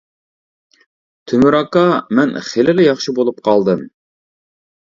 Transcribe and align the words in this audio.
-تۆمۈر 1.25 1.57
ئاكا، 1.59 1.83
مەن 2.21 2.33
خېلىلا 2.49 2.87
ياخشى 2.89 3.15
بولۇپ 3.21 3.47
قالدىم. 3.49 3.89